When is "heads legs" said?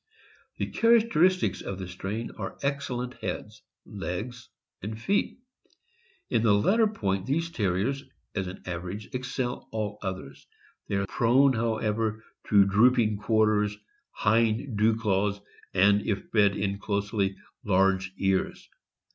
3.21-4.49